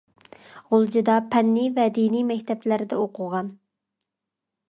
[0.75, 3.53] غۇلجىدا پەننىي ۋە دىنىي مەكتەپلەردە ئوقۇغان.